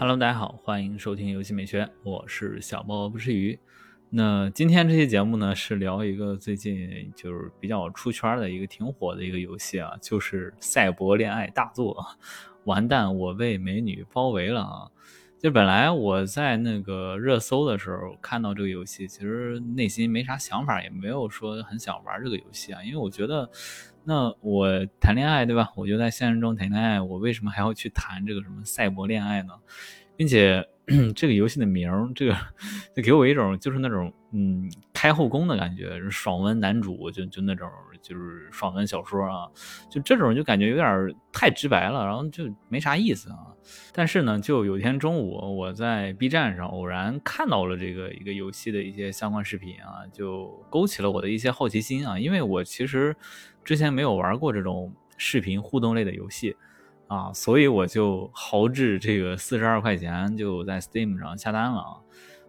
[0.00, 3.58] Hello，大家好，欢迎收听游戏美学，我是小猫不吃鱼。
[4.10, 12.06] 那今天这期节目呢，是聊一个最近就是比较出圈的一个挺火的一个游戏啊，就是赛博恋爱大作。
[12.62, 14.86] 完蛋，我被美女包围了啊！
[15.40, 23.50] 就本来我在那个热搜的时候看到这个游戏，其实内心没啥想法，也没有说很想玩这个游戏啊，因为我觉得，
[24.08, 25.70] 那我谈恋爱对吧？
[25.76, 29.52] 我就在现实中谈恋爱，我为什么还要去谈这个什么赛博恋爱呢？
[30.16, 30.66] 并且
[31.14, 32.34] 这个游戏的名儿，这个
[32.96, 37.68] 就给我一种就是那种嗯开后宫的感觉，爽文男主就就那种
[38.00, 39.46] 就是爽文小说啊，
[39.90, 43.36] 就这种就感觉有点太直白了，然后就没啥意思啊。
[43.92, 53.14] 但是呢，就有天中午我在 B 站上偶然看到了这个一个游戏的一些相关视频啊，就勾起了我的一些好奇心啊，因为我其实
[53.68, 56.56] 之前没有玩过这种视频互动类的游戏。
[57.06, 62.00] 啊，所以我就豪掷这个四十二块钱就在 Steam 上下单了啊，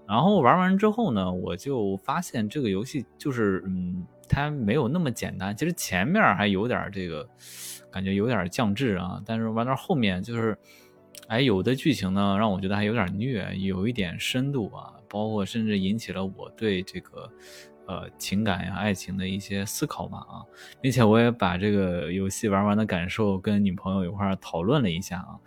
[0.08, 5.54] 然后玩完之后呢，我就发现这个游戏就是，嗯，它没有那么简单。
[5.54, 7.28] 其实前面还有点这个
[7.92, 10.58] 感觉有点降智啊，但是玩到后面就是，
[11.28, 17.30] 哎，有的剧情呢让我觉得还有点虐，有一点深度啊，包括甚至引起了我对这个。
[17.90, 20.46] 呃，情感呀，爱情的一些思考嘛啊，
[20.80, 25.40] 并且我也把这个游戏玩完的感受跟女朋友一块讨论了一下啊，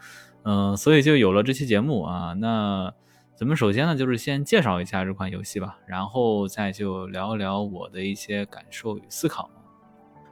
[0.43, 2.33] 嗯，所以就有了这期节目啊。
[2.33, 2.93] 那
[3.37, 9.49] 咱们首先呢，就是先介绍一下这款游戏吧，然后再就聊一聊我的一些感受与思考。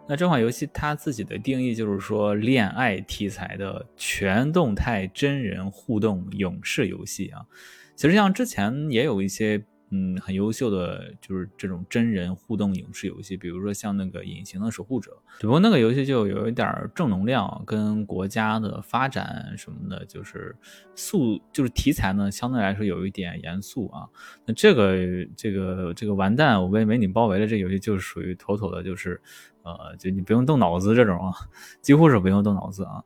[0.08, 7.46] 那这款游戏它自己的定义就是说，恋爱题材的全动态真人互动影视游戏啊。
[7.94, 9.64] 其实像之前也有一些。
[9.92, 15.10] 嗯，很优秀的就是这种真人互动影视游戏，比如说像那个《隐形的守护者》，
[15.40, 20.54] 只不过那个游戏就有一点正能量，跟国家的发展什么的，就是
[20.94, 24.08] 素就是题材呢，相对来说有一点严肃啊。
[24.46, 24.96] 那这个
[25.36, 29.20] 这个这个完蛋，我被美女包围了，这游戏就是属于妥妥的，就是
[29.64, 31.34] 呃，就你不用动脑子这种啊，
[31.82, 33.02] 几乎是不用动脑子啊。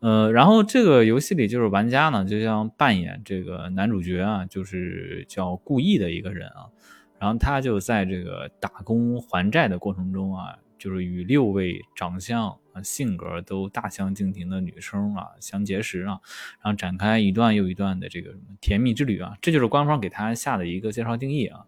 [0.00, 6.70] 呃，然后这个游戏里就是玩家呢，就像扮演这个男主角啊，就是叫故意的一个人啊，
[7.18, 16.20] 然后他就在这个打工还债的过程中啊，就是与六位长相啊、性格都大相径庭的女生啊相结识啊，
[16.62, 21.66] 然后展开一段又一段的这个什么甜蜜之旅啊，这就是官方给他下的一个介绍定义啊。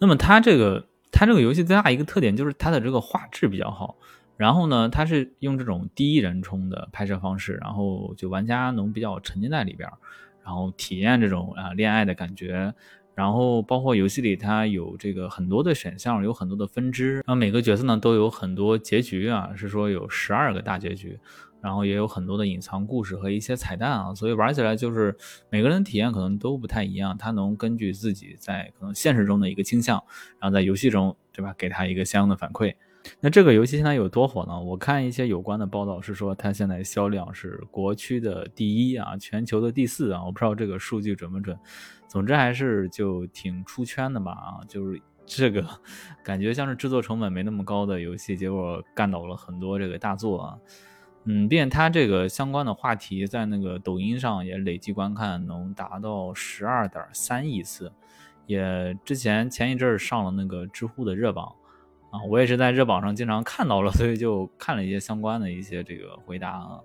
[0.00, 3.96] 那么他这个他这个游戏最大一个特点就是它的这个画质比较好。
[4.36, 9.88] 然后呢，它是用这种第一人称的拍摄方式，然后就玩家能比较沉浸在里边，
[10.44, 12.74] 然后体验这种啊恋爱的感觉。
[13.14, 21.16] 然后包括游戏里它有这个很多的选项，有很多的分支，然后每个角色呢都有很多结局啊，是说有十二个大结局，
[21.60, 25.16] 然后也有很多的隐藏故事和一些彩蛋啊，所以玩起来就是
[25.48, 30.02] 每个人体验可能都不太一样，它能根据自己在可能现实中的一个倾向，
[30.40, 32.74] 然后在游戏中对吧，给他一个相应的反馈。
[33.20, 34.58] 那这个游戏现在有多火呢？
[34.58, 41.58] 我看一些有关的报道是说，它现在销量是国区的第一啊，全球的第四啊，我不知道这个数据准不准。
[42.08, 45.66] 总之还是就挺出圈的吧啊，就是这个
[46.22, 50.58] 感觉像是制作成本没那么高的游戏，结果干倒了很多这个大作啊。
[51.24, 57.92] 嗯，并且它这个相关的话题在那个抖音上也累计观看能达到十二点三亿次，
[58.46, 61.52] 也之前前一阵儿上了那个知乎的热榜。
[62.14, 66.78] 啊，我也是在热榜上经常看到了，所以就看了一些相关的一些这个回答啊，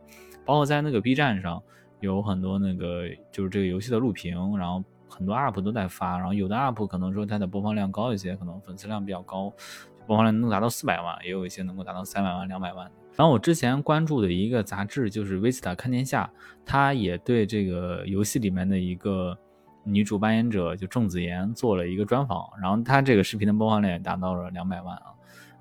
[0.43, 1.61] 包括在那个 B 站上
[1.99, 9.53] 有很多那个就是这个游戏的录屏，然后很多 UP 都在发，然后有的 UP 可能说它的播放量高一些，可能粉丝量比较高，
[10.07, 12.89] 播放量能达到四百万，也有一些能够达到三百万、两百万。
[13.15, 16.27] 然后我之前关注的一个杂志就是《维斯塔看天下》，
[16.65, 19.37] 它也对这个游戏里面的一个。
[19.85, 25.05] 女主扮演者就郑子妍做了一个专访，然后她这个视频的播放量也达到了两百万啊。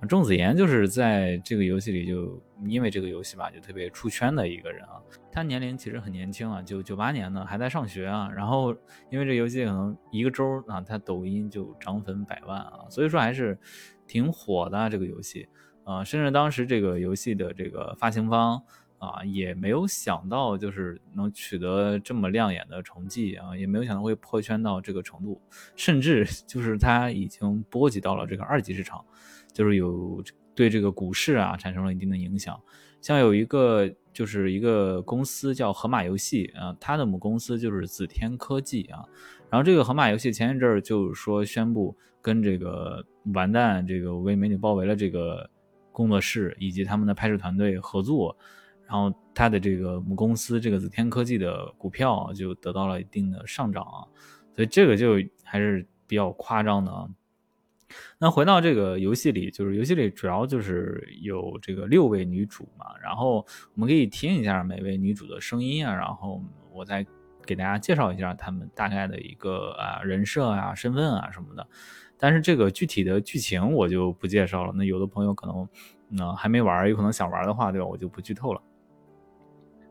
[0.07, 5.01] 郑子妍就是在这个游戏里就因为这个游戏吧，就特别出圈的一个人啊。
[5.33, 8.31] 他年龄其实很年轻啊，就九八年的，还在上学啊。
[8.31, 8.75] 然后
[9.11, 13.59] 因为这游戏可能一个周啊，他抖音就涨粉百万啊，所以说还是
[14.06, 15.49] 挺火的这个游戏
[15.85, 16.05] 啊。
[16.05, 18.62] 甚至当时这个游戏的这个发行方。
[19.01, 25.41] 啊，也没有想到就是能取得这么亮眼的成绩啊，也没有想到会破圈到这个程度，
[25.77, 29.05] 甚至就是他已经波及到了这个二级市场，
[29.58, 30.22] 就是有
[30.55, 32.56] 对这个股市啊产生了一定的影响。
[33.00, 39.05] 像有一个就是一个公司叫河马游戏啊，它的母公司就是紫天科技啊，
[39.50, 45.50] 然后这个河马游戏前一阵儿就是说宣布跟这个完蛋这个为美女包围了这个
[45.90, 48.37] 工作室以及他们的拍摄团队合作。
[48.87, 54.06] 然后它的这个母公司这个紫天科技的股票就得到了一定的上涨啊，
[54.55, 57.06] 所以这个就还是比较夸张的啊。
[58.19, 66.43] 那回到这个游戏里，就是游戏里主要就是有这个六位女主嘛，然后我们可以听一下每位女主的声音啊，然后
[66.73, 67.06] 我再
[67.46, 71.67] 给大家介绍一下她们大概的一个啊人设啊、身份啊什么的。
[72.19, 75.69] 但是这个具体的剧情我就不介绍了，那有的朋友可能
[76.08, 77.87] 那还没玩，有可能想玩的话，对吧？
[77.87, 78.61] 我就不剧透了。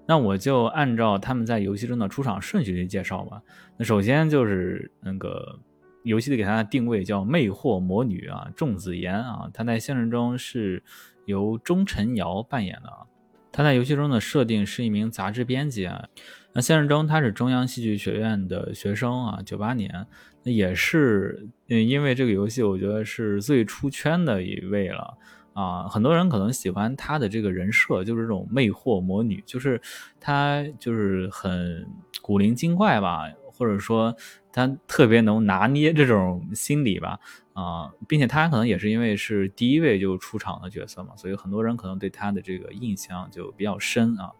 [0.05, 3.41] 那我就按照他们在游戏中的出场顺序去介绍吧。
[3.77, 5.59] 那首先就是那个。
[6.03, 10.81] 游戏的给她的定位叫魅惑魔女啊，仲子妍啊，她在现实中是
[11.25, 13.05] 由钟晨瑶扮演的啊。
[13.51, 16.07] 她在游戏中的设定是一名杂志编辑啊，
[16.53, 20.05] 那现实中她是中央戏剧学院的学生啊，九八年，
[20.43, 25.17] 那也是嗯，因为这个游戏我觉得是最出圈的一位了
[25.53, 29.81] 啊，很多人可能喜欢她的这个人设，就是这种魅惑魔女，就是
[30.19, 31.83] 她就是很
[32.21, 33.23] 古灵精怪吧。
[33.57, 34.15] 或者说
[34.51, 37.19] 他特别能拿捏这种心理吧，
[37.53, 44.31] 啊，并且他可能也是因为是第一位就出场的角色嘛，所以很多人可能对他的这个印象就比较深啊。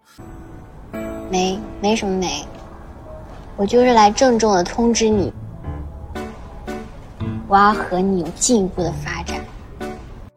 [1.31, 2.46] 没，没什么没，
[3.56, 5.34] 我就是来郑重的通知你，
[7.48, 9.44] 我要和你有进一步的发展。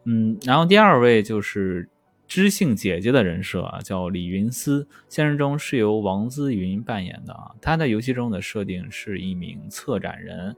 [0.05, 1.87] 嗯，然后第二位就是。
[2.31, 7.51] 知性姐姐的人设啊，叫李云思，现实中是由王姿云扮演的啊。
[7.61, 10.55] 她在游戏中的设定是一名策展人，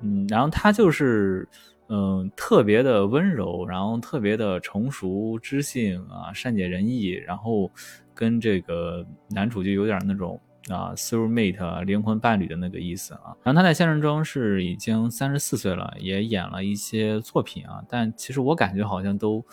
[0.00, 1.48] 嗯，然后她就是
[1.90, 7.70] 嗯特别的温柔，然后特别的成熟、知性啊，善解人意，然后
[8.12, 13.30] 跟这个男主就有点那种啊 soul mate 灵魂伴侣的那个意思啊。
[13.44, 19.46] 然后她在现实中是已经三十四岁了，也演了一些作品啊，但其实我感觉好像都。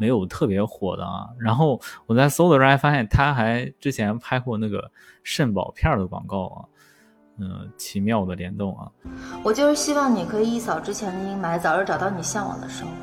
[0.00, 4.90] 没有特别火的啊，然后我在搜的时候还发现他还之前拍过那个
[5.22, 6.64] 肾宝片的广告啊，
[7.36, 8.90] 嗯，奇妙的联动啊。
[9.44, 12.94] 我就是希望你可以一扫之前的阴霾，早日找到你向往的生活。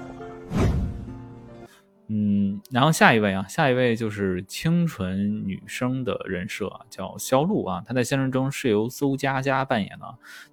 [2.10, 10.06] 嗯，然后下一位啊，下一位就是清纯女生的人设啊叫肖露啊，她在现实中是由邹佳佳扮演的，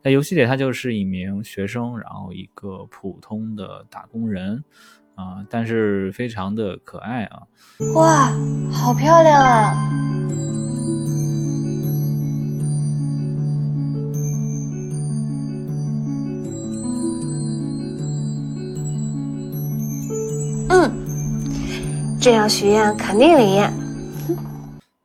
[0.03, 4.63] 在游戏里她就是一名学生，然后一个普通的打工人。
[5.15, 7.43] 啊，但是非常的可爱啊！
[7.95, 8.33] 哇，
[8.73, 9.75] 好漂亮啊！
[20.71, 20.91] 嗯，
[22.21, 23.73] 这样许愿肯定灵验。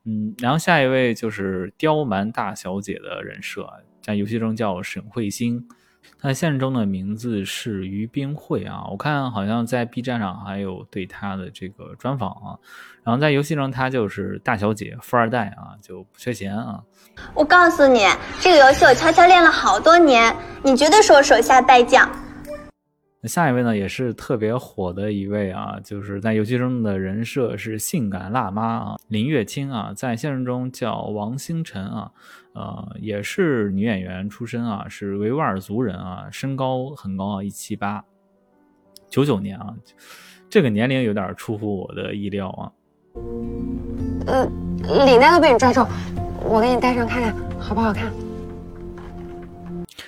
[0.06, 3.70] 嗯，然后下一位就是刁蛮大小姐的人设，
[4.02, 5.68] 在游戏中叫沈慧星。
[6.22, 12.58] 他现实中的名字是于冰慧啊，我看好像在 B 站上还有对他的这个专访啊。
[13.04, 16.82] 然后在游戏中，他就是大小姐富二代啊，就不缺钱啊。
[17.34, 18.02] 我告诉你，
[18.40, 22.10] 这个游戏我悄悄练了好多年，你绝对是我手下败将。
[23.22, 32.12] 那下一位呢，也是特别火的一位啊，就是在游戏中的人设是性感辣妈啊，林月清啊，在现实中叫王星辰啊，
[32.60, 38.04] 呃，也是女演员出身啊，是维吾尔族人啊，身高很高啊，一七八，
[39.10, 39.74] 九九年啊，
[40.50, 42.72] 这个年龄有点出乎我的意料啊。
[44.28, 44.46] 呃，
[45.06, 45.88] 领带都被你拽皱，
[46.44, 48.12] 我给你戴上看看好不好看。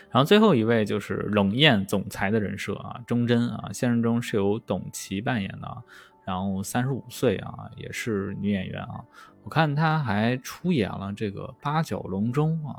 [0.09, 5.83] 然后最后一位就是冷艳总裁的人设啊，钟真啊，现实中是由董琦扮演的，
[6.25, 9.03] 然后三十五岁啊，也是女演员啊，
[9.43, 12.75] 我看她还出演了这个八角笼中啊。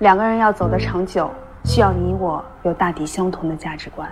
[0.00, 1.30] 两个人要走得长久，
[1.64, 4.10] 需要你我有大抵相同的价值观。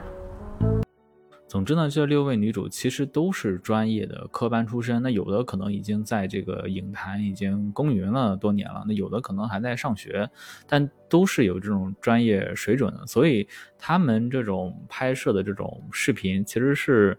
[1.47, 10.29] 总之呢，这六位女主其实都是专业的科班出身，那有的可能已经在这个影坛已经耕耘了多年了，那有的可能还在上学，
[10.67, 13.47] 但都是有这种专业水准的，所以
[13.79, 17.17] 他们这种拍摄的这种视频，其实是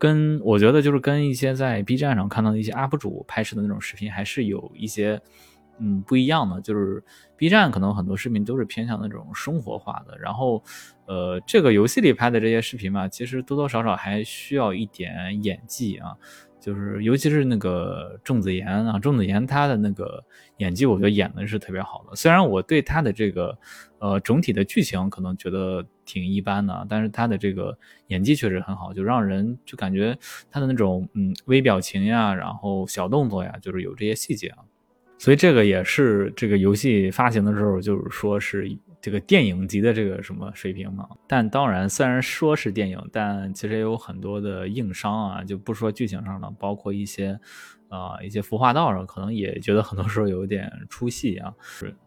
[0.00, 5.20] 跟我觉得就是跟一些在 B 站上看到的一些 UP 主拍摄的那种视频还是有一些。
[5.82, 7.02] 嗯，不一样的就是
[7.38, 10.62] B 站可能很多视频都是偏向那种生活化的，然后，
[11.06, 16.14] 呃，这个游戏里拍的这些视频嘛，其实多多少少还需要一点演技啊，
[16.60, 20.22] 就是尤其是那个仲子妍啊，仲子妍她的那个
[20.58, 22.14] 演技，我觉得演的是特别好的。
[22.14, 23.58] 虽然我对她的这个
[24.00, 30.18] 呃整体的剧情可能觉得挺一般的，但是他的这个演技确实很好，就让人就感觉
[30.50, 34.58] 他的那种嗯微表情呀，然后小动作呀，就是有这些细节啊。
[35.18, 41.06] 所以这个也是这个游戏发行的时候，就是说是这个电影级的这个什么水平嘛。
[41.28, 47.38] 但当然，虽然说是电影，但其实也有很多的硬伤啊，就不说剧情上了，包括一些
[47.90, 51.52] 啊，一些服化道上可能也觉得很多时候有点出戏啊，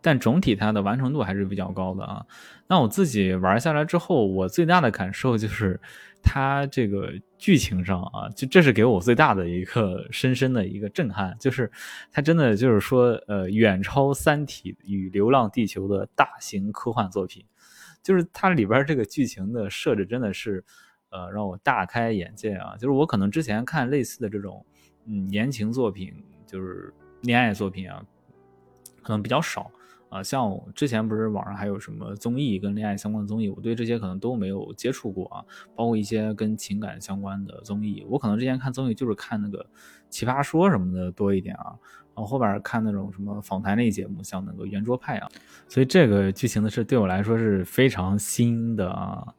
[0.02, 2.26] 但总体它的完成度还是比较高的啊。
[2.68, 5.78] 那我自己玩下来之后，我最大的感受就是
[6.24, 11.70] 它这个剧情上啊，就这是给我最大的一个深深的一个震撼，就是
[12.14, 17.44] 它真的就是说，呃，远超《三体》与《流浪地球》的大型科幻作品，
[18.02, 20.64] 就是它里边这个剧情的设置真的是，
[21.10, 22.74] 呃，让我大开眼界啊！
[22.76, 24.66] 就是我可能之前看类似的这种。
[25.06, 26.14] 嗯，言情作品
[26.46, 26.94] 就是
[27.24, 28.04] 恋爱作品啊，
[29.02, 29.70] 可能比较少
[30.10, 30.24] 啊。
[30.24, 35.44] 像之前不是网上还有什么综艺跟恋爱相关的综艺，我对这些可能都没有接触过啊。
[35.76, 39.60] 包括一些跟情感相关的综艺，我可能之前看综艺就是看那个
[40.10, 41.76] 《奇葩说》什么的多一点啊。
[42.16, 45.28] 然后后边看那种什么访谈类节目，像那个圆桌派啊。
[45.68, 49.34] 所以这个剧情的是对我来说是非常新的啊。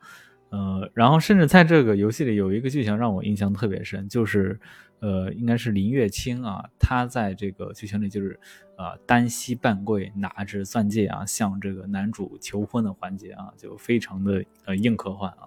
[0.50, 4.60] 呃，然后甚至在这个游戏里有一个剧情让我印象特别深，就是。
[5.04, 8.40] 呃，应该是林月清啊，她在这个剧情里就是，
[8.78, 15.44] 呃，单膝半跪，拿着钻戒啊，向这个男主求婚的环节啊，就非常的呃硬科幻啊。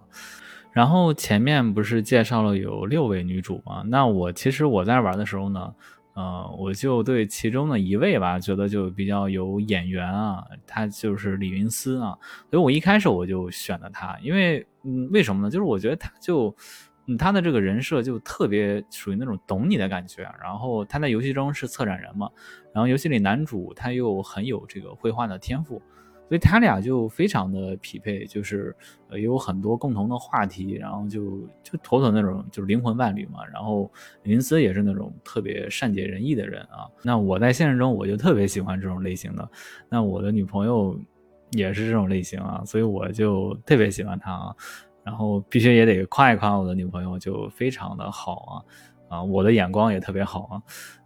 [0.72, 3.82] 然后前面不是介绍了有六位女主吗？
[3.88, 5.74] 那我其实我在玩的时候呢，
[6.14, 12.16] 呃，我就对其中的一位吧，觉得就比较有眼缘啊，她就是李云思啊，
[12.52, 15.50] 所以我一开始我就选了她，因为嗯，为什么呢？
[15.50, 16.56] 就是我觉得她就。
[17.16, 22.30] 他的这个人设就特别属于那种懂你的感觉，然后他在游戏中是策展人嘛，
[22.74, 25.82] 然后游戏里男主他又很有这个绘画的天赋，
[26.28, 28.76] 所以他俩就非常的匹配，就是
[29.10, 33.46] 呃有很多共同的话题，然后就就妥妥那种就是灵魂伴侣嘛。
[33.54, 33.90] 然后
[34.24, 36.90] 林斯也是那种特别善解人意的人啊。
[37.04, 39.50] 那我在现实中我就特别喜欢这种类型的，
[39.88, 41.00] 那我的女朋友
[41.52, 44.56] 也是这种类型啊，所以我就特别喜欢他啊。
[45.08, 48.66] 然后必须也得夸一夸我的女朋友，就非常的好
[49.08, 50.62] 啊，啊，我的眼光也特别好啊，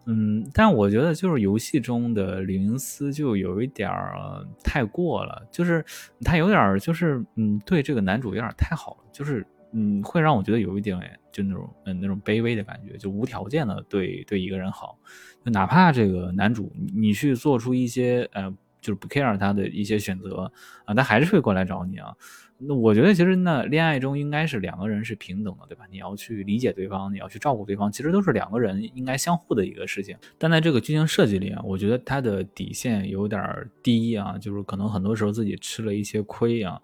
[0.08, 5.86] 嗯，但我觉得就是游戏中的李云思就有一点儿太过了，就是
[6.26, 10.98] 他有点就是嗯，对这个男主有点太好了，就是嗯，会让我觉得有一点
[11.32, 14.98] 就那种嗯那种卑微的感觉，就无条件的对对一个人好，
[15.46, 18.50] 就哪怕这个男主你去做出一些呃
[18.82, 20.52] 就是不 care 他的一些选择
[20.86, 22.16] 啊，他还是会过来找你啊。
[22.64, 25.86] 那我觉得其实那恋爱中应该是两个人是平等的，对吧？
[25.90, 30.16] 你要去理解对方，你要去照顾对方，其实都是两个人应该相互的一个事情。
[30.38, 33.42] 但在这个剧情设计里啊，我觉得他的底线有点
[33.82, 36.80] 低啊，就是可能很多时候自己吃了一些亏啊，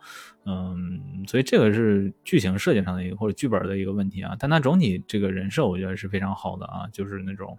[0.46, 4.36] 嗯，所以这个是剧情设计上的一个或者剧本的一个问题啊。
[4.40, 7.56] 但他总体这个人设我觉得是非常好的啊，就是那种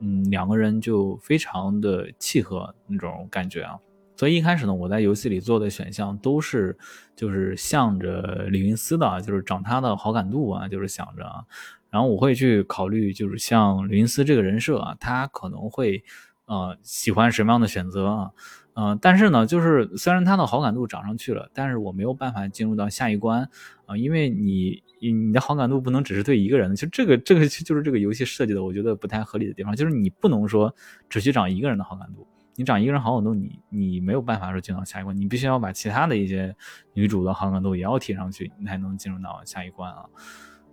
[0.00, 3.78] 嗯两个人就非常的契合那种感觉啊。
[4.22, 6.78] 所以一开始呢，我在游戏里做的选项都是，
[7.16, 11.42] 就是向着李云思的，就是涨他的好感度啊，就是想着啊，
[11.90, 16.04] 然后我会去考虑，就是像李云思这个人设啊，他可能会，
[16.44, 18.30] 呃，喜欢什么样的选择啊，
[18.74, 23.42] 嗯，但是呢，就是虽然他的好感度涨上去了，但是我没有办法进入到下一关
[23.86, 30.72] 啊，因为你你的好感度不能只是对一个人，其实这个这个就是这个游戏设计的，我觉得不太合理的地方，就是你不能说
[31.08, 32.24] 只去涨一个人的好感度。
[32.54, 36.54] 你涨一个人好感度，你你没有办法说进到下一关，你必须要把其他的一些
[36.92, 40.04] 女主的好感度也要提上去，你才能进入到下一关啊。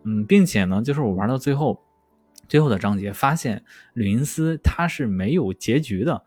[0.03, 1.83] 嗯，并且呢，就是我玩到最后，
[2.47, 6.23] 最后的章节发现吕云斯他是没有结局的，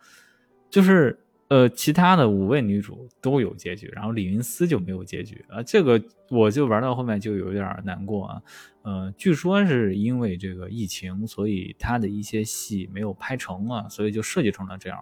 [0.70, 1.21] 就是
[1.52, 8.42] 呃，其他的五位女主都有结局，然后李云思就没有结局啊，这个我就玩到后面就有点难过啊。
[8.84, 14.98] 呃，据说是因为这个疫情，所以他的一些戏没有拍成啊，所以就设计成了这样。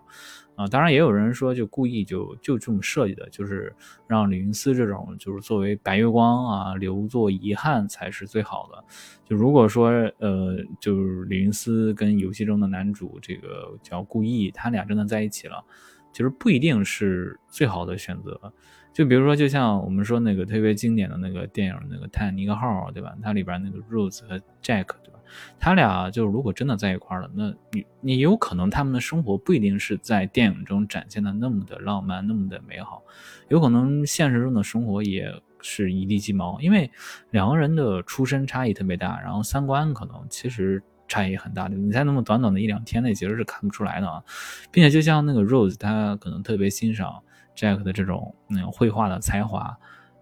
[0.57, 3.73] 啊，当然也有人说就故意就就这么设计的，就是
[4.09, 8.85] 让李云思这种就是作为白月光啊留作遗憾才是最好的。
[9.25, 9.88] 就如果说
[10.19, 15.64] 呃，就是李云思跟游戏中的男主这个叫故意，他俩真的在一起了，
[16.12, 18.52] 其实不一定是最好的选择。
[18.92, 23.14] 就比如说，就像我们说那个特别经典的那个电影，那个《泰坦尼克号》，对吧？
[23.22, 25.20] 它里边那个 Rose 和 Jack，对吧？
[25.60, 33.00] 他俩就如果真的在一块了，那你你有可能他们的生活不一定是在电影中展现的那么的浪漫，那么的美好，
[33.48, 36.90] 有可能现实中的生活也是一地鸡毛，因为
[37.30, 41.76] 两个人的出身差异特别大，然后三观可能其实差异很大的。
[41.76, 44.24] 你在那么短短的一两天内，其实是看不出来的啊。
[44.70, 47.22] 并且就像那个 Rose，他可能特别欣赏。
[47.56, 49.76] Jack 的这种嗯绘画的才华，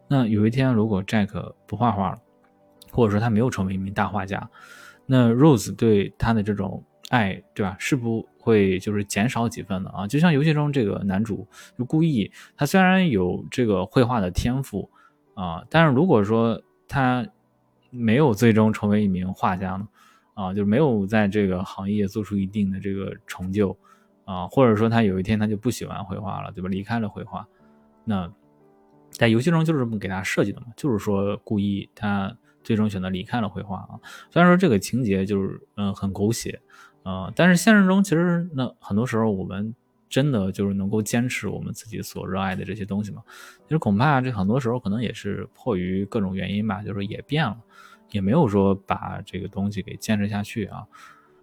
[0.08, 2.18] 那有一天如果 Jack 不画画了，
[2.90, 4.48] 或者说他没有成为一名大画家，
[5.06, 7.76] 那 Rose 对他的这种爱，对吧？
[7.78, 10.04] 是不会就是减少几分的啊？
[10.08, 11.46] 就像游戏中这个男主
[11.78, 14.90] 就故意，他虽然有这个绘画的天赋
[15.34, 17.24] 啊，但是如果说他
[17.90, 19.86] 没有最终成为一名画家呢？
[20.38, 23.76] 啊，就是没有在这个行业做出一定的这个成就
[24.24, 26.68] 啊，或者说他有一天他就不喜欢绘画了，对吧？
[26.68, 27.44] 离开了绘画，
[28.04, 28.32] 那
[29.10, 33.98] 在游戏中就是这么给他设计的嘛，就是说故意他最终选择离开了绘画啊。
[34.30, 36.60] 虽然说这个情节就是嗯很狗血
[37.02, 39.74] 啊，但是现实中其实那很多时候我们
[40.08, 43.22] 真的就是能够坚持我们自己所热爱的这些东西嘛。
[43.64, 47.58] 其实恐怕这很多时候可能也是迫于各种原因吧，就是也变了。
[48.10, 50.86] 也没有说把这个东西给坚持下去啊，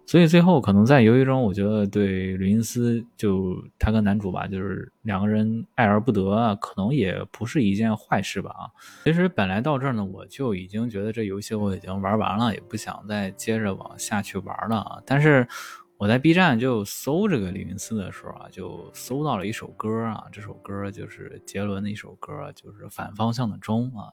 [0.04, 8.70] 所以最后可能在游戏中，我觉得对吕因斯就他跟男主吧，就是两个人爱而不得啊，可能也不是一件坏事吧啊。
[9.04, 15.02] 其实本来到这儿呢，我就已经觉得这游戏我已经玩完了，也不想再接着往下去玩了啊。
[15.04, 15.46] 但是
[15.98, 24.12] 我在 B 站就搜这个李云斯的时候啊，就搜到了一首歌啊，这首歌就是杰伦的一首歌，就是反方向的钟啊。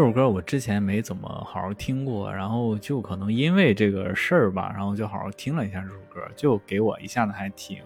[0.00, 7.82] 这首歌我之前没怎么好好听过，然后就可能因为这个事儿吧，然后就好好听了一下这首歌，就给我一下子还挺，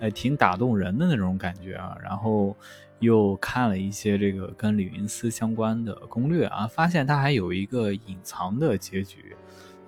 [0.00, 1.96] 哎，挺打动人的那种感觉啊。
[2.02, 2.54] 然后
[2.98, 9.34] 又看了一些这个跟李云思相关的攻略啊，发现他还有一个隐藏的结局，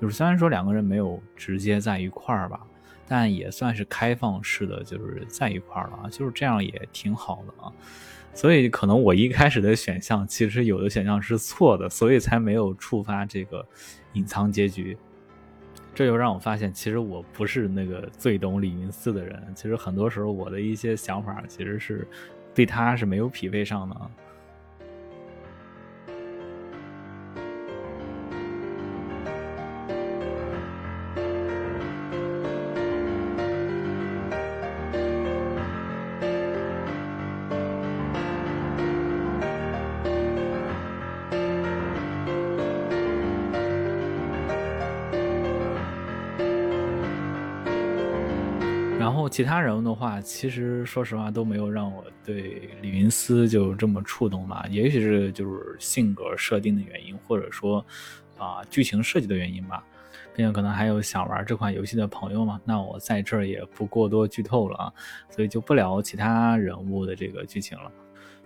[0.01, 2.61] 就是虽然说两个人没有直接在一块儿吧，
[3.07, 7.71] 但也算是开放式的，就是在一块儿了啊，就是这样也挺好的啊。
[8.35, 13.65] 所以可能我一开始的选项其实有的选项是错的，所以才没有触发这个
[14.15, 14.97] 隐藏结局。
[15.95, 19.43] 这就让我发现，其实我不是那个最懂李云四的人。
[19.55, 22.09] 其实很多时候我的一些想法其实是
[22.55, 23.97] 对他是没有匹配上的。
[49.33, 54.67] 其他人物的话，其实说实话都没有让我对李云思就这么触动吧。
[54.69, 57.85] 也许是就是性格设定的原因，或者说
[58.37, 59.83] 啊剧情设计的原因吧。
[60.35, 64.93] 并且可能还有想玩这款游戏的朋友嘛，那我在这儿也不过多剧透了啊，
[65.29, 67.93] 所以就不聊其他人物的这个剧情了。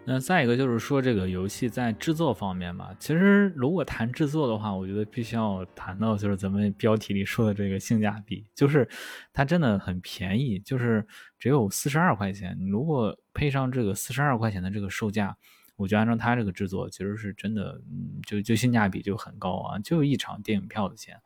[0.08, 8.88] 那再一个就是说，这个游戏在制作方面嘛，其实如果谈制作的话，我觉得必须要谈到就是咱们标题里说的这个性价比，就是
[9.32, 11.04] 它真的很便宜，就是
[11.40, 12.56] 只有四十二块钱。
[12.70, 15.36] 如果配上这个四十二块钱的这个售价，
[15.74, 21.20] 我觉得按照它这个制作，其实是真的，嗯，就就性价比就很高啊，就一场电影票的钱。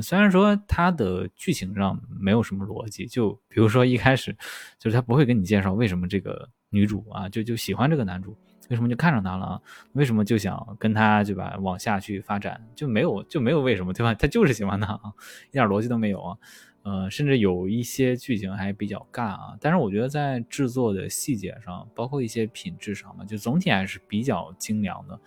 [0.00, 4.36] 虽然说它的剧情上没有什么逻辑，就比如说一开始
[4.78, 6.48] 就是他不会跟你介绍为什么这个。
[6.72, 8.34] 女主啊，就就喜欢这个男主，
[8.70, 9.60] 为什么就看上他了啊？
[9.92, 12.60] 为什么就想跟他对吧往下去发展？
[12.74, 14.14] 就没有就没有为什么对吧？
[14.14, 15.12] 他就是喜欢他啊，
[15.50, 16.38] 一点逻辑都没有啊。
[16.84, 19.56] 呃，甚至有一些剧情还比较尬啊。
[19.60, 25.20] 但是我觉得在制作的细节上，包括一些品质上嘛，就总体还是比较精良的。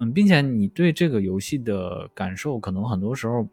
[0.00, 3.48] 嗯，并且你对这个游戏的感受，可能很多时候。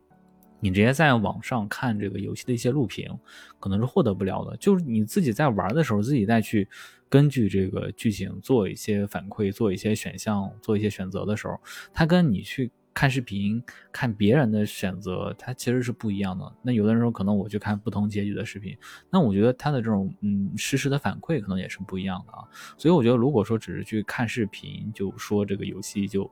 [0.59, 3.15] 你直接在网上看这个游戏的一些录屏，
[3.59, 4.57] 可能是获得不了的。
[4.57, 6.67] 就是你自己在玩的时候，自己再去
[7.09, 11.59] 根据这个剧情做一些反馈，做一些选项，做一些选择的时候，
[11.93, 16.51] 它跟你去看视频看别人的选择，它其实是不一样的。
[16.61, 18.77] 那有的人说可能我去看不同结局的视频，
[19.09, 22.43] 那我觉得它的这种嗯实时的反馈可能也是不一样的啊。
[22.77, 26.29] 所以我觉得如果说只是去看视频，就说这个游戏就。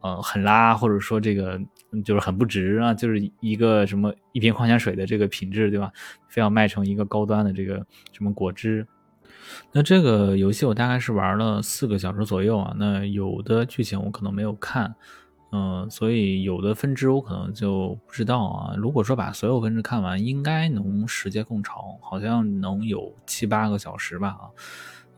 [0.00, 1.60] 呃，很拉，或者说这个
[2.04, 5.92] 就是很不值啊，就是一个什么一瓶矿泉水的这个品质，对吧？
[6.28, 8.86] 非要卖成一个高端的这个什么果汁。
[9.72, 12.74] 那这个游戏我大概是玩了四个小时左右啊。
[12.78, 14.94] 那有的剧情我可能没有看，
[15.52, 18.74] 嗯，所以有的分支我可能就不知道啊。
[18.76, 24.42] 如果说把所有分支看完，应该能时间更长，好像能有七八个小时吧啊。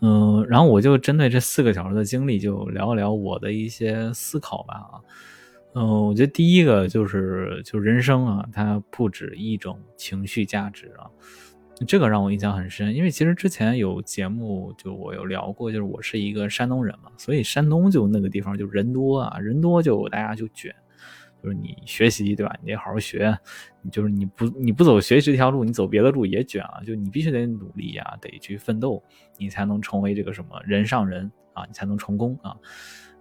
[0.02, 4.94] 嗯，然后我就针对这四个小时的经历，就聊一聊我的一些思考吧啊。
[5.74, 11.04] 嗯，我觉得第一个就是，就人生啊，它不止一种情绪价值啊，
[11.86, 12.94] 这个让我印象很深。
[12.94, 20.74] 因为其实之前有节目，就我有聊过，就是我是一个山东人嘛，所以山东就那个地方就人多啊，人多就大家就卷。
[21.42, 22.54] 就是你学习，对吧？
[22.62, 23.34] 你得好好学，
[23.90, 26.82] 就是你不你不走学习这条路，你走别的路也卷啊。
[26.84, 29.02] 就你必须得努力呀，得去奋斗，
[29.38, 32.54] 你才能成为这个什么人上人啊，你才能成功啊。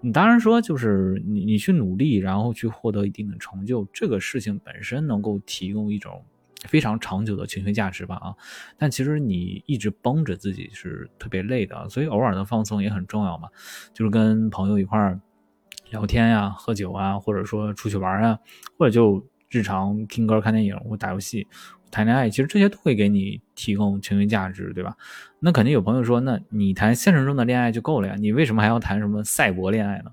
[0.02, 6.22] 你当然说，就是你你去努力，然后去获得一定的成就，这个事情本身能够提供一种
[6.68, 8.36] 非常长久的情绪价值吧啊。
[8.78, 13.50] 但其实你一直绷着自己是特别累的，所以偶尔的放松也很重要嘛，
[13.94, 15.20] 就是跟朋友一块儿。
[15.92, 18.38] 聊天呀，喝酒啊，或者说出去玩啊，
[18.78, 21.48] 或者就日常听歌、看电影或打游戏、
[21.90, 24.96] 谈恋爱，其实这些都会给你提供情绪价值，对吧？
[25.40, 30.12] 那肯定有朋友说，那你谈现实中的恋爱就够了呀，你为什么还要谈什么赛博恋爱呢？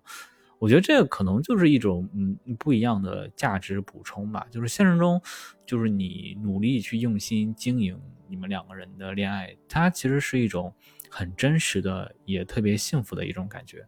[0.59, 4.47] 我觉得这个可能就是一种嗯不一样的价值补充吧。
[4.51, 5.21] 就是现实中，
[5.67, 10.73] 就是你努力去用心经营你们两个人的恋爱，它其实是一种
[11.11, 13.87] 很真实的，也特别幸福的一种感觉。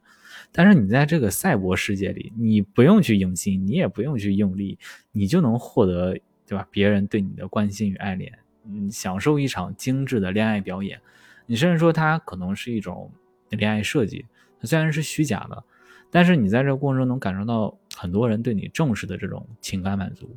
[0.52, 4.78] 但是你在这个赛博世界里，你不用去用心，你也不用去用力，
[5.11, 6.68] 你就能获得，对吧？
[6.70, 11.00] 别人对你的关心与爱恋，嗯，享受一场精致的恋爱表演。
[11.46, 13.11] 你甚至说它可能是一种
[13.48, 14.26] 恋爱设计，
[14.61, 15.64] 它虽然是虚假的，
[16.11, 20.29] 但是你在这个过程中能感受到很多人对你重视的这种情感满足。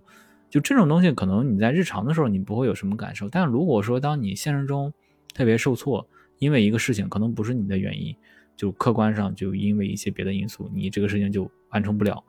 [0.50, 4.94] 就这种东西，可能你在日常的时候你不会有什么感受，但如果说当你现实中
[5.34, 6.08] 特别受挫，
[6.40, 8.16] 因为一个事情可能不是你的原因。
[8.58, 12.24] 就客观上就因为一些别的因素，你这个事情就完成不了，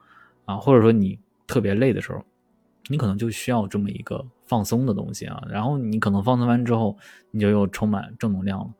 [0.46, 2.24] 啊，或者说你特别累的时候，
[2.88, 6.96] 你可能就需要这么一个放松的东西啊，然后你可能放松完之后，
[7.32, 8.70] 你就又充满正能量了。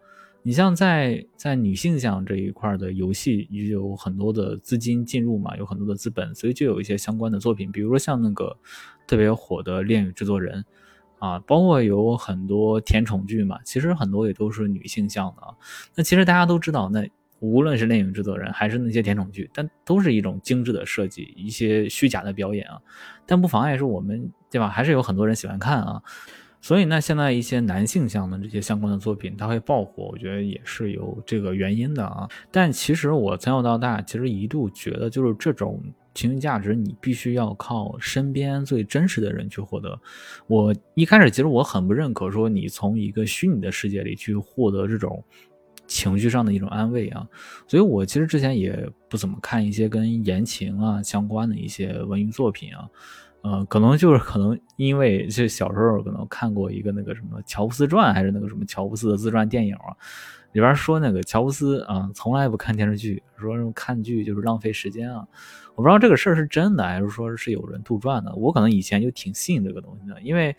[0.43, 8.57] 你像在在女性向这一块的游戏，也有很多的资金进入嘛，有很多的资本，所以就有一些相关的作品，比如说像那个
[9.07, 10.65] 特别火的《恋与制作人》，
[11.27, 15.55] 啊，包括有很多甜宠剧嘛，其实很多也都是女性向的啊。
[15.95, 17.09] 那其实大家都知道那。
[17.45, 22.81] 无论是恋与制作人还是那些甜宠剧，但都是一种精致的设计，一些虚假的表演啊，
[23.27, 24.69] 但不妨碍是我们对吧？
[24.69, 26.01] 还是有很多人喜欢看啊。
[26.63, 32.29] 所以呢，现在一些男性向的这些相关的作品，它会爆火，我觉得也是有这个原因的啊。
[32.53, 35.83] 但其实我从小到大，其实一度觉得，就是这种
[36.15, 40.01] 情绪价值，你必须要靠身边最真实的人去获得。
[40.47, 45.23] 我一开始其实我很不认可说，你从一个虚拟的世界里去获得这种。
[45.93, 47.29] 情绪上的一种安慰啊，
[47.69, 52.89] 所以我其实之前也不怎么看一些跟言情啊相关的一些文艺作品啊，
[53.43, 59.93] 呃，可能就是可能因为就小时候可能看过一个那个什么乔布斯传，还是那个什么乔布斯的自传电影啊，
[60.53, 65.27] 里边说那个乔布斯啊从来不看电视剧，说看剧就是浪费时间啊，
[65.75, 70.55] 我不知道这个事儿是真的还是说是有人杜撰的，我可能以前就挺信这个东西的，因为。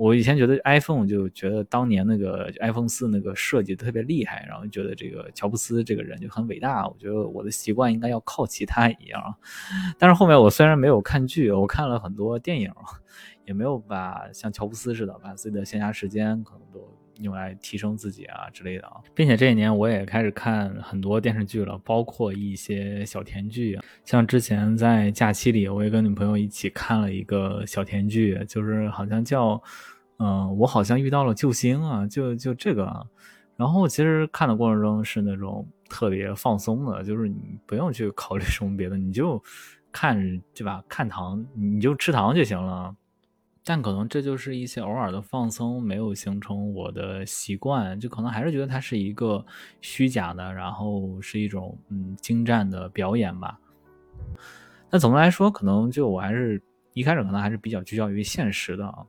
[0.00, 6.86] 我以前觉得 iPhone 就觉得当年那个 iPhone 四那个设计特别厉害，然后觉得这个乔布斯这个人就很伟大。
[6.86, 9.34] 我觉得我的习惯应该要靠其他一样。
[9.98, 12.70] 但是后面我虽然没有看剧，我看了很多电影，
[13.44, 16.97] 也没有把像乔布斯似的把自己的闲暇时间可能都。
[17.20, 29.60] 用来提升自己啊之类的啊，并且这一年我也开始看很多电视剧了，包括一些小甜剧，像之前在假期里，我也跟女朋友一起看了一个小甜剧，就是好像叫，
[30.18, 33.06] 嗯，我好像遇到了救星啊，就就这个，
[33.56, 39.42] 然后其实看的过程中是那种特别放松的，就是你不用去考虑什么别的，你就
[39.90, 40.16] 看
[40.54, 40.84] 对吧？
[40.88, 42.94] 看糖你就吃糖就行了。
[43.68, 49.44] 但可能这就是一些偶尔的放松，没有形成我的习惯，就可能还是觉得它是一个
[49.82, 53.60] 虚假的，然后是一种嗯精湛的表演吧。
[54.88, 56.58] 那总的来说，可能就我还是
[56.94, 59.04] 一开始可能还是比较聚焦于现实的啊。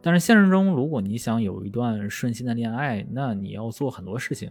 [0.00, 4.50] 但是现实中，如果你想有一段顺心的恋爱，那你要做很多事情。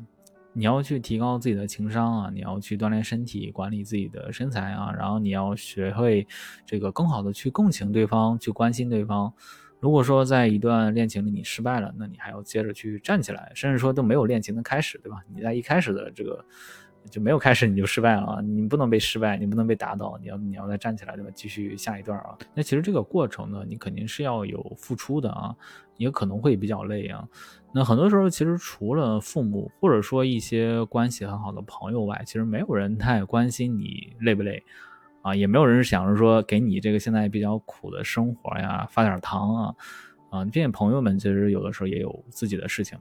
[0.53, 6.27] 你要去提高自己的情商啊，你要去锻炼身体，管理自己的身材啊，然后你要学会
[6.65, 9.33] 这个更好的去共情对方，去关心对方。
[9.79, 15.17] 如果说在一段恋情里你失败了，那你还要接着去站起来，甚至说都没有恋情的开始，对吧？
[15.33, 16.43] 你在一开始的这个。
[17.09, 18.41] 就没有开始你就失败了啊！
[18.41, 21.31] 你不能被失败，你不能被打倒，你要你要再站起来，对吧？
[21.33, 22.37] 继续下一段啊。
[22.53, 25.55] 那其实这个过程呢，你肯定是要有付出的啊，
[25.97, 27.27] 也可能会比较累啊。
[27.73, 34.63] 那很多时候其实除了父母或者说一些关系很好的朋友外，其实没有人太关心你累不累
[35.21, 39.75] 啊，也没有人想着说给你这个现在比较苦的生活呀发点糖啊
[40.29, 42.97] 啊，并且朋友们其实有的时候也有自己的事情。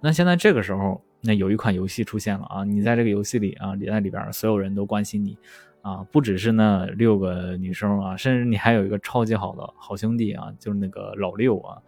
[0.00, 2.62] 那现在这个时候，那有一款游戏出现了啊！
[2.62, 5.38] 你在这个游戏里啊，你在里边，所有人都关心你
[5.80, 11.80] 啊，不只是那六个女生啊，甚至你还有一个超级好的好兄弟啊，就是那个老六啊，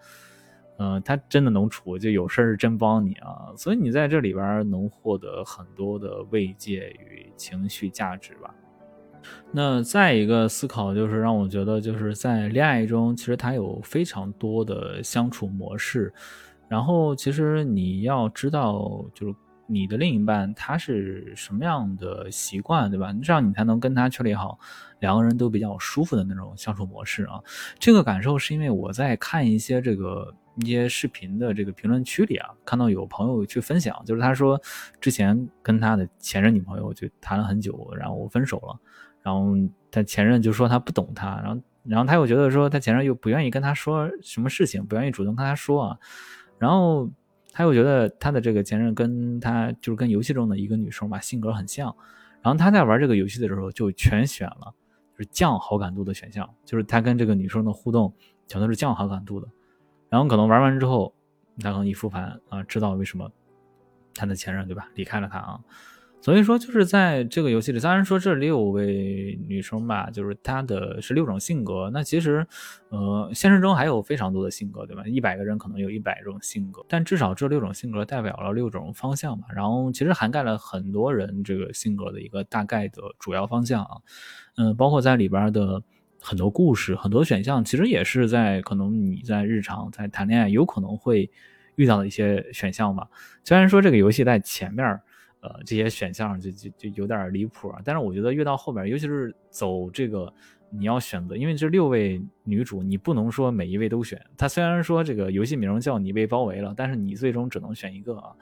[0.79, 8.55] 嗯，他真的能处，就有事儿是真帮你啊，所以你在这里边能获得很多的慰藉与情绪价值吧。
[9.51, 16.13] 那再一个思考就是让我觉得，就是在恋爱中，其实它有非常多的相处模式，
[16.69, 19.35] 然后其实你要知道，就是
[19.67, 23.13] 你的另一半他是什么样的习惯，对吧？
[23.23, 24.59] 这样你才能跟他确立好
[25.01, 27.41] 两个人都比较舒服的那种相处模式啊。
[27.79, 30.35] 这个感受是因为我在看一些这个。
[30.57, 34.61] 一些视频的这个评论区里啊，看到有朋友去分享，就是他说
[35.01, 38.81] 之前跟他的前任女朋友就谈了很久，然后分手了，
[39.23, 39.55] 然后
[39.91, 45.99] 他前任就说他不懂他，然后然后他又觉得说他前任又不愿意跟他说什么事情，不愿意主动跟他说啊，
[46.59, 47.11] 然后
[47.53, 51.95] 他又觉得他的这个前任跟他就是跟游戏中的一个女生吧性格很像，
[52.43, 54.75] 然后他在玩这个游戏的时候就全选了
[55.13, 58.13] 就是降好感度的选项，就是他跟这个女生的互动
[58.47, 59.47] 全都是降好感度的。
[60.09, 61.13] 然后可能玩完之后，
[61.59, 63.31] 他可能一复盘啊，知道为什么
[64.15, 65.61] 他的前任对吧离开了他啊，
[66.21, 72.47] 所以说就是在这个游戏里，虽然说这六位女生吧，就是她的是六种性格，那其实
[72.89, 75.03] 呃现实中还有非常多的性格对吧？
[75.07, 83.97] 一百个人可能有一百种性格，但至少这六种性格代表了六种方向嘛，然后其实涵盖了很多人这个性格的一个大概的主要方向啊，
[84.57, 85.83] 嗯，包括在里边的。
[86.27, 91.31] 很多故事，很多选项，其实也是在可能你在日常在谈恋爱有可能会
[91.77, 93.09] 遇到的一些选项吧。
[93.45, 94.85] 虽然说这个游戏在前面，
[95.39, 100.35] 呃，这些选项就就就有点离谱啊，但是我觉得越到后边，尤其是走这个
[100.69, 104.21] 你要选择，因为这六位女主，你不能说每一位都选。
[104.37, 108.35] 它虽然说这个游戏名叫你被包围了，但是你最终只能选一个啊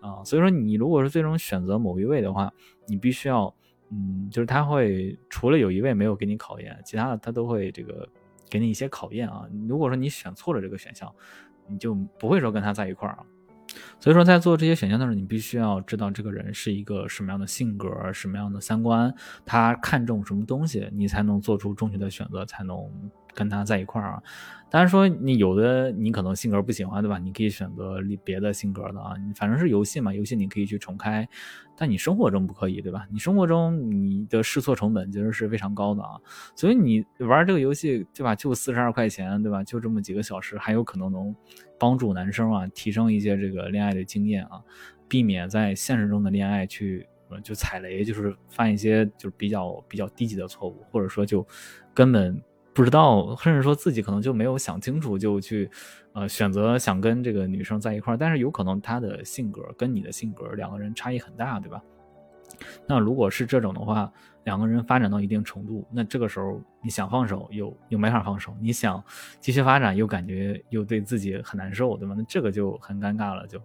[0.00, 2.52] 啊，所以说你如果是最终选择某一位的话，
[2.88, 3.54] 你必须要。
[3.90, 8.08] 嗯，就是他会除了有一位没有给你考验，其他的他都会这个
[8.48, 9.44] 给你一些考验啊。
[9.68, 11.12] 如果说你选错了这个选项，
[11.66, 13.26] 你就不会说跟他在一块儿啊。
[14.00, 22.76] 所以说在做这些选项的时候，你必须要知道这个人是一个什么样的性格、什么样的三观，他看重什么东西，你才能做出正确的选择，才能。
[23.34, 24.22] 跟他在一块儿啊，
[24.70, 27.18] 当然说你有的你可能性格不喜欢，对吧？
[27.18, 29.14] 你可以选择别的性格的啊。
[29.34, 31.28] 反正是游戏嘛，游戏你可以去重开，
[31.76, 33.06] 但你生活中不可以，对吧？
[33.10, 36.18] 你生活中你的试错成本其实是非常高的啊。
[36.54, 38.34] 所以你玩这个游戏，对吧？
[38.34, 39.62] 就四十二块钱，对吧？
[39.64, 41.34] 就这么几个小时，还有可能能
[41.78, 44.60] 帮助男生啊提升一些这个恋爱的经验啊，
[45.08, 47.06] 避免在现实中的恋爱去
[47.42, 51.46] 就踩雷，就是犯一些就是比较比较低级的错误，或者说就
[51.92, 52.40] 根本。
[52.80, 55.70] 不知道，甚至说自己可能就没有想清楚，就去，
[56.14, 58.16] 呃，选择想跟这个女生在一块儿。
[58.16, 61.82] 但是有可能她的性格跟你的性格两个人差异很大，对吧？
[62.88, 64.10] 那如果是这种的话，
[64.44, 69.04] 两个人发展到一定程度，那这个时候你想放手又又没法放手，你想
[69.40, 72.14] 继续发展又感觉又对自己很难受，对吧？
[72.16, 73.60] 那这个就很尴尬了，就。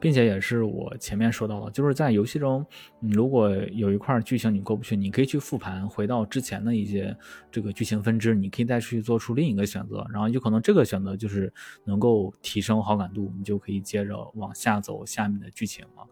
[0.00, 2.64] 并且也是我前面说到的，就是在游戏中，
[3.00, 7.16] 如果有一块剧情你过不去，你可以去复盘，回到之前的一些
[7.50, 11.52] 这个剧情分支，你可以再去做出另一个选择，然后有可能这个选择就是
[11.84, 16.06] 能够提升好感度，你就可以接着往下走下面的剧情了。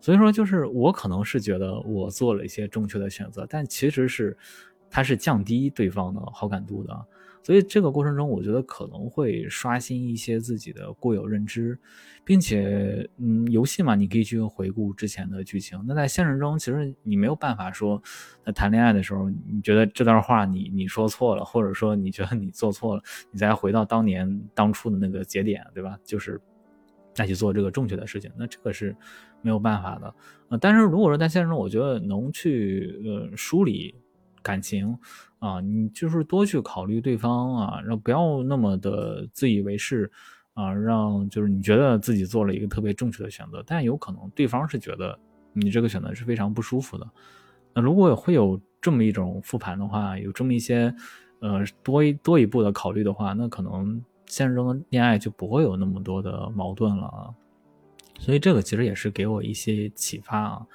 [0.00, 4.36] 所以说，就是我可能是觉得我做了一些正确的选择，但其实是
[4.90, 7.06] 它是降低对方的好感度的。
[7.46, 11.78] 所以这个过程中，我觉得可能会刷新一些自己的固有认知，
[12.24, 15.80] 并且，嗯，游戏嘛，你可以去回顾之前的剧情。
[15.86, 18.02] 那在现实中，其实你没有办法说，
[18.44, 25.96] 在谈恋爱的时候，你觉得这段话你你说错了，或者说你觉得你做错了，你再回到当年当初的那个节点，对吧？
[26.02, 26.40] 就是
[27.14, 28.92] 再去做这个正确的事情，那这个是
[29.40, 30.12] 没有办法的。
[30.48, 33.94] 呃，但是如果说在现实中，我觉得能去呃梳理。
[34.46, 34.96] 感情
[35.40, 40.08] 啊，你就是多去考虑对方啊，让不要那么的自以为是
[40.54, 45.18] 啊，让就是你觉得自己做了一个特别正确的选择，但有可能对方是觉得
[45.52, 47.04] 你这个选择是非常不舒服的。
[47.74, 50.94] 那如果会有这么一种复盘的话，有这么一些
[51.40, 57.34] 呃多一多一步的考虑的话，那可能现实中的恋爱就不会有那么多的矛盾了啊。
[58.18, 60.66] 所以这个其实也是给我一些启发啊。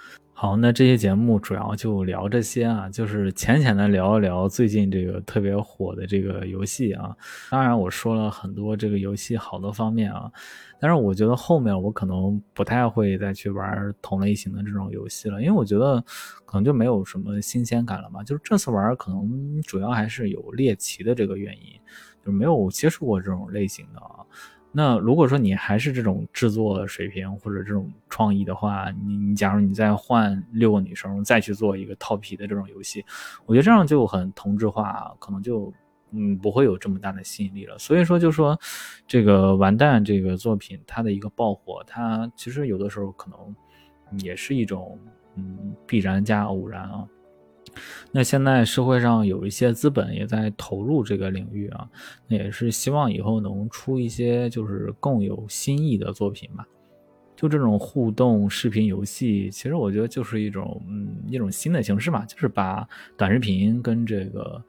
[0.42, 7.16] 好，那这些节目主要就聊这些啊，就是浅浅的聊一聊最近这个特别火的这个游戏啊。
[7.52, 10.32] 当然我说了很多这个游戏好的方面啊，
[10.80, 16.04] 但是我觉得后面我可能不太会再去玩同类型的这种游戏了，因为我觉得
[16.44, 18.24] 可能就没有什么新鲜感了吧。
[18.24, 21.80] 就是这次玩可能主要还是有猎奇的这个原因，
[22.26, 24.26] 就是没有接触过这种类型的啊。
[24.74, 33.04] 那如果说你还是这种制作水平或者这种创意的话，你你假如你再换六个女生再去做一个套皮的这种游戏，
[33.46, 35.74] 我觉得这样就很同质化，可能就
[36.12, 37.78] 嗯不会有这么大的吸引力了。
[37.78, 38.58] 所以说，就说
[39.06, 44.98] 这个完蛋这个作品它的一个爆火，它其实有的时候可能也是一种
[45.36, 47.06] 嗯必然加偶然啊。
[48.12, 51.88] 那现在社会上有一些资本也在投入这个领域啊，
[52.28, 56.66] 那也是希望以后能出一些就是更有新意的作品吧。
[57.36, 64.64] 就这种互动视频游戏，其实我觉得就是一种嗯一种新的形式嘛，就是把短视频跟这个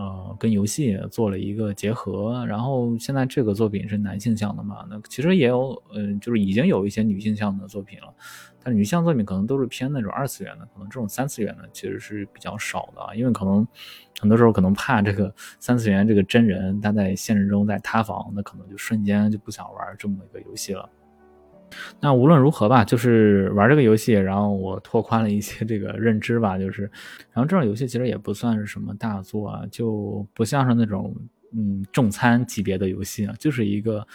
[0.00, 2.44] 呃跟游戏做了一个结合。
[2.46, 8.12] 然后现在这个作品是男性向的嘛，那其实也有嗯就是已经有一些女性向的作品了，
[8.62, 13.66] 但女性作品可能都是偏那种二次元的，可能这种三次元的其实是比较少的，因为可能
[14.18, 20.88] 很多时候可能怕这个三次元这个真人他在现实中在塌房，那可能就瞬间就不想玩这么一个游戏了。
[22.00, 26.82] 那无论如何吧，就是玩这个游戏，然后我拓宽了一些这个认知吧，就是，
[27.32, 31.14] 然后这种游戏其实也不算是什么大作啊，就不像是那种
[31.52, 34.06] 嗯重餐级别的游戏啊，就是一个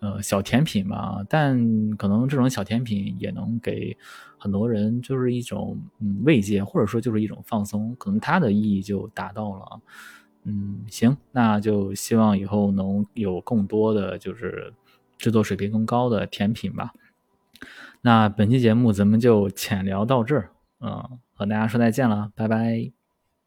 [0.00, 1.24] 呃小甜品嘛。
[1.28, 1.58] 但
[1.96, 3.96] 可能这种小甜品也能给
[4.38, 9.80] 很多人就是一种嗯慰藉，或者说就是一种放松，可能它的意义就达到了。
[10.44, 14.72] 嗯，行，那就希望以后能有更多的就是
[15.18, 16.94] 制作水平更高的甜品吧。
[18.02, 22.99] 那本期节目咱们就浅聊到这儿，嗯，和大家说再见了，拜拜。